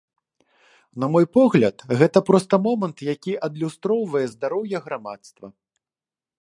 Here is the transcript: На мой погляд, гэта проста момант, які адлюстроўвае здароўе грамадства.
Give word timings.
На 1.03 1.09
мой 1.15 1.25
погляд, 1.37 1.83
гэта 1.99 2.23
проста 2.31 2.53
момант, 2.69 2.97
які 3.15 3.33
адлюстроўвае 3.49 4.25
здароўе 4.35 4.77
грамадства. 4.87 5.47